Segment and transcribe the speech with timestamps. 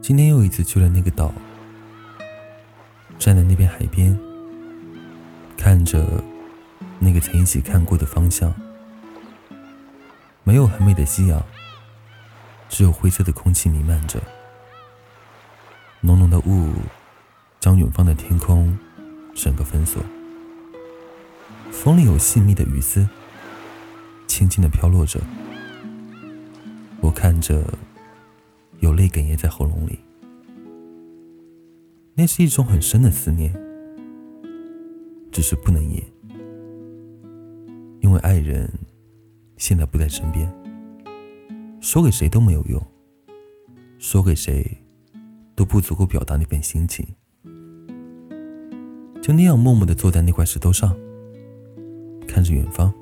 [0.00, 1.34] 今天又一次去了那个岛，
[3.18, 4.16] 站在那边海边，
[5.56, 6.22] 看着
[7.00, 8.54] 那个曾一起看过的方向，
[10.44, 11.44] 没有很美的夕阳，
[12.68, 14.22] 只有灰色的空气弥漫着，
[16.02, 16.72] 浓浓的雾
[17.58, 18.78] 将远方的天空
[19.34, 20.00] 整个封锁，
[21.72, 23.08] 风里有细密的雨丝，
[24.28, 25.20] 轻轻的飘落着，
[27.00, 27.64] 我看着。
[28.86, 29.98] 有泪哽咽在喉咙里，
[32.14, 33.52] 那是一种很深的思念，
[35.32, 36.00] 只是不能言，
[38.00, 38.70] 因为爱人
[39.56, 40.48] 现在不在身边，
[41.80, 42.80] 说给谁都没有用，
[43.98, 44.64] 说给谁
[45.56, 47.04] 都不足够表达那份心情，
[49.20, 50.96] 就那样默默的坐在那块石头上，
[52.28, 52.94] 看着远方。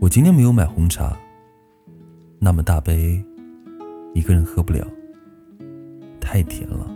[0.00, 1.16] 我今天没有买红茶。
[2.40, 3.22] 那么大杯，
[4.14, 4.86] 一个人喝不了，
[6.20, 6.88] 太甜了，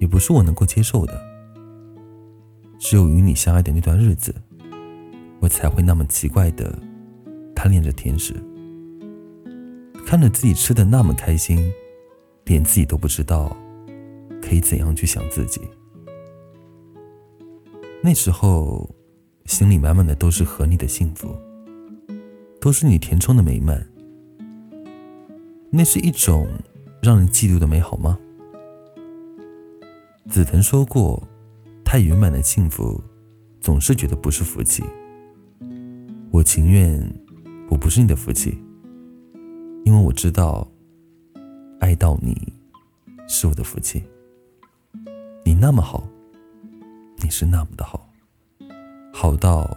[0.00, 1.20] 也不是我能够接受的。
[2.78, 4.34] 只有与你相爱的那段日子，
[5.40, 6.76] 我才会那么奇怪的
[7.54, 8.34] 贪恋着甜食，
[10.04, 11.72] 看着自己吃的那么开心，
[12.44, 13.56] 连自己都不知道
[14.42, 15.60] 可以怎样去想自己。
[18.02, 18.92] 那时候，
[19.46, 21.34] 心里满满的都是和你的幸福，
[22.60, 23.93] 都是你填充的美满。
[25.76, 26.46] 那是一种
[27.02, 28.16] 让人嫉妒的美好吗？
[30.30, 31.20] 紫藤说过
[31.84, 33.02] ：“太圆满的幸福，
[33.60, 34.84] 总是觉得不是福气。”
[36.30, 37.02] 我情愿
[37.68, 38.56] 我不是你的福气，
[39.84, 40.64] 因为我知道，
[41.80, 42.52] 爱到你
[43.26, 44.00] 是我的福气。
[45.44, 46.06] 你那么好，
[47.16, 48.08] 你是那么的好，
[49.12, 49.76] 好到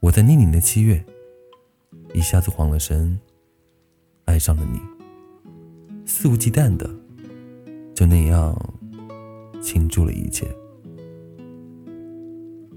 [0.00, 1.02] 我在那年的七月，
[2.12, 3.18] 一下子慌了神，
[4.26, 4.78] 爱上了你。
[6.12, 6.90] 肆无忌惮的，
[7.94, 8.54] 就那样
[9.62, 10.44] 倾注了一切。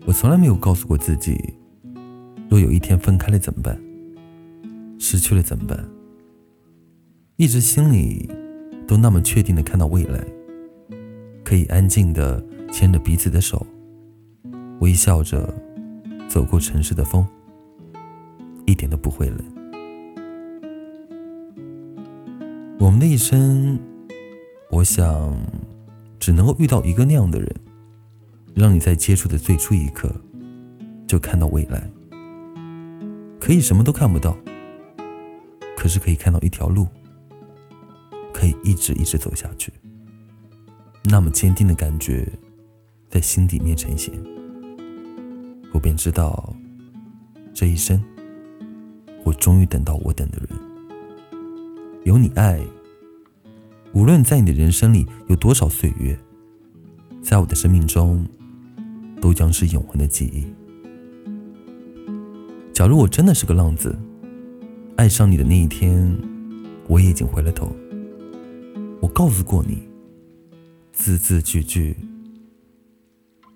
[0.05, 1.35] 我从来没有告诉过自己，
[2.47, 3.77] 若有一天分开了怎么办？
[4.99, 5.83] 失去了怎么办？
[7.35, 8.29] 一直心里
[8.87, 10.23] 都那么确定的看到未来，
[11.43, 12.41] 可以安静的
[12.71, 13.65] 牵着彼此的手，
[14.79, 15.51] 微笑着
[16.29, 17.27] 走过城市的风，
[18.67, 19.62] 一点都不会冷。
[22.83, 23.79] 我们的一生，
[24.69, 25.33] 我想，
[26.19, 27.49] 只能够遇到一个那样的人，
[28.53, 30.13] 让你在接触的最初一刻，
[31.07, 31.89] 就看到未来。
[33.39, 34.35] 可以什么都看不到，
[35.77, 36.85] 可是可以看到一条路，
[38.33, 39.71] 可以一直一直走下去。
[41.05, 42.29] 那么坚定的感觉，
[43.09, 44.13] 在心底面呈现，
[45.71, 46.53] 我便知道，
[47.53, 48.03] 这一生，
[49.23, 50.72] 我终于等到我等的人。
[52.05, 52.59] 有你爱，
[53.93, 56.19] 无论在你的人生里有多少岁月，
[57.21, 58.27] 在我的生命中，
[59.21, 60.45] 都将是永恒的记忆。
[62.73, 63.97] 假如我真的是个浪子，
[64.97, 66.13] 爱上你的那一天，
[66.89, 67.73] 我也已经回了头。
[68.99, 69.87] 我告诉过你，
[70.91, 71.95] 字字句句，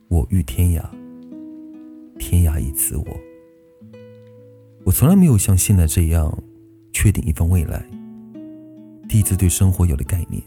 [0.07, 0.85] 我欲天涯，
[2.17, 3.05] 天涯亦此我。
[4.85, 6.41] 我从来没有像现在这样
[6.93, 7.85] 确定一份未来。
[9.07, 10.43] 第一次对生活有了概念，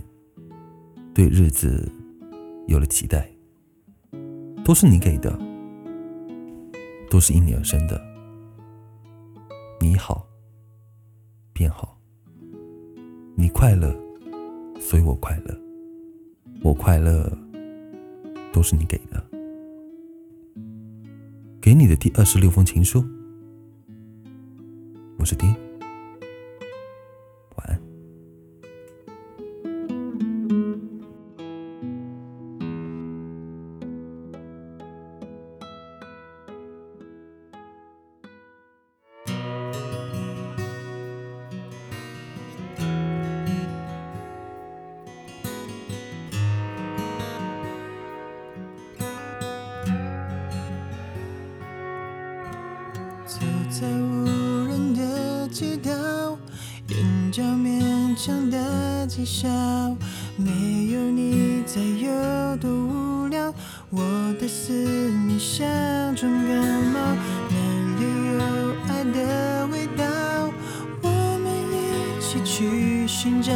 [1.15, 1.91] 对日子
[2.67, 3.29] 有了期待，
[4.63, 5.37] 都是你给的，
[7.09, 8.01] 都是因你而生的。
[9.81, 10.27] 你好，
[11.55, 11.89] 便好；
[13.35, 13.97] 你快乐，
[14.79, 15.55] 所以我快乐；
[16.63, 17.33] 我快乐，
[18.53, 19.25] 都是你给的。
[21.63, 23.03] 给你的第二十六封情书，
[25.19, 25.70] 我是丁。
[53.81, 54.27] 在无
[54.67, 55.91] 人的街道，
[56.89, 58.59] 眼角勉强的
[59.09, 59.49] 讥笑，
[60.37, 63.51] 没有你在有多无聊？
[63.89, 64.03] 我
[64.39, 65.67] 的思念像
[66.15, 66.59] 重感
[66.93, 67.01] 冒，
[67.49, 67.57] 哪
[67.97, 68.05] 里
[68.35, 70.05] 有爱的味道？
[71.01, 71.09] 我
[71.43, 73.51] 们一起去寻找，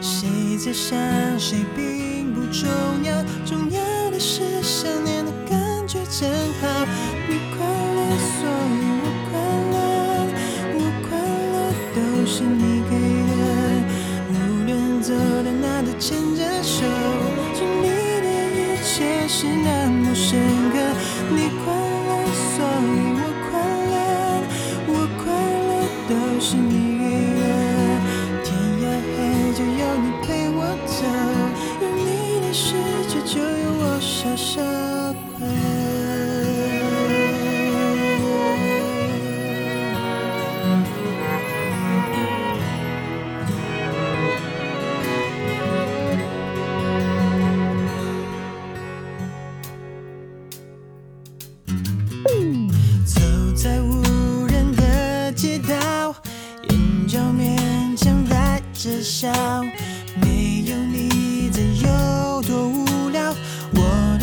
[0.00, 0.98] 谁在想
[1.38, 2.68] 谁并不重
[3.04, 6.28] 要，重要的是想念的感觉真
[6.60, 7.15] 好。
[19.28, 20.38] 是那么深
[20.70, 20.78] 刻。
[21.30, 23.58] 你快乐所以我快
[23.90, 23.94] 乐
[24.86, 25.32] 我快
[25.68, 25.70] 乐
[26.08, 26.85] 都是你。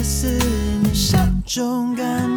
[0.03, 2.32] 思念像种感觉。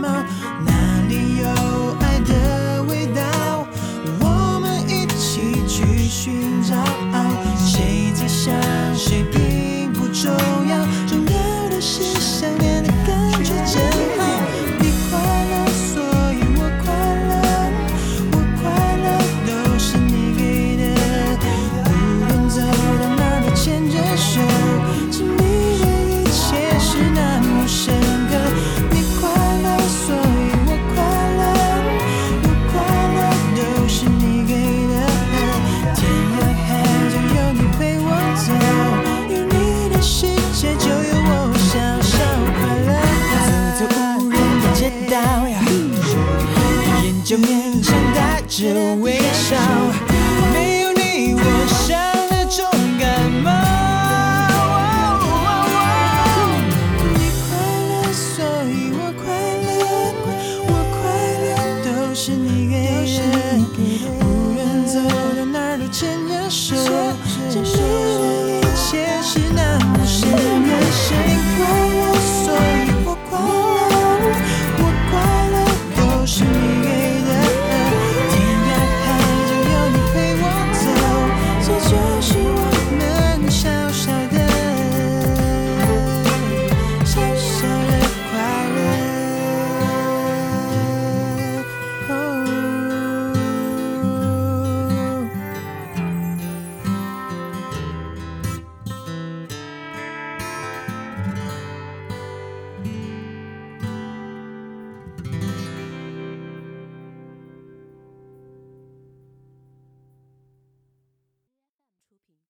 [47.38, 50.15] 面前带着微笑。